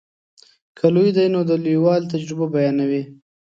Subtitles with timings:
[0.77, 3.03] که لوی دی نو د لویوالي تجربه بیانوي.